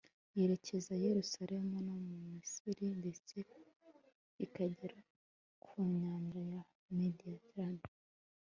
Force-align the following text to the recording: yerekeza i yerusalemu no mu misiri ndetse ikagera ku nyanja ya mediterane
yerekeza 0.37 0.89
i 0.95 1.03
yerusalemu 1.07 1.75
no 1.87 1.95
mu 2.05 2.15
misiri 2.33 2.85
ndetse 2.99 3.37
ikagera 4.45 4.99
ku 5.65 5.73
nyanja 5.99 6.39
ya 6.51 6.61
mediterane 6.97 7.85